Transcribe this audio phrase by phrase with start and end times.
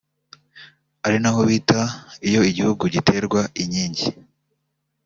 [1.05, 1.81] ari naho bita
[2.27, 4.07] “iyo igihugu giterwa inkingi”